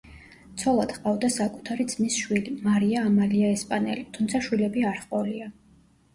[0.59, 5.55] ცოლად ჰყავდა საკუთარი ძმის შვილი მარია ამალია ესპანელი, თუმცა შვილები არ ჰყოლია.